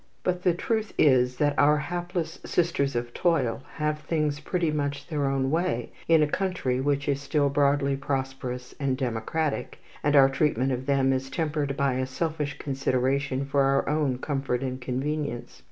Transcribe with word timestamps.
But 0.23 0.41
the 0.41 0.55
truth 0.55 0.95
is 0.97 1.37
that 1.37 1.59
our 1.59 1.77
hapless 1.77 2.39
sisters 2.43 2.95
of 2.95 3.13
toil 3.13 3.61
have 3.75 3.99
things 3.99 4.39
pretty 4.39 4.71
much 4.71 5.05
their 5.07 5.27
own 5.27 5.51
way 5.51 5.91
in 6.07 6.23
a 6.23 6.27
country 6.27 6.81
which 6.81 7.07
is 7.07 7.21
still 7.21 7.49
broadly 7.49 7.95
prosperous 7.95 8.73
and 8.79 8.97
democratic, 8.97 9.77
and 10.01 10.15
our 10.15 10.27
treatment 10.27 10.71
of 10.71 10.87
them 10.87 11.13
is 11.13 11.29
tempered 11.29 11.77
by 11.77 11.93
a 11.97 12.07
selfish 12.07 12.57
consideration 12.57 13.45
for 13.45 13.61
our 13.61 13.87
own 13.87 14.17
comfort 14.17 14.63
and 14.63 14.81
convenience. 14.81 15.59